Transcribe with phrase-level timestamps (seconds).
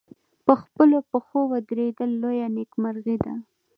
[0.45, 3.33] په خپلو پښو ودرېدل لویه نېکمرغي ده.